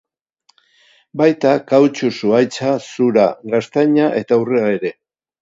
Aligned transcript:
Baita 1.21 1.51
kautxu 1.71 2.09
zuhaitza, 2.21 2.73
zura, 2.95 3.27
gaztaina 3.53 4.09
eta 4.25 4.43
urrea 4.47 4.75
ere. 4.81 4.95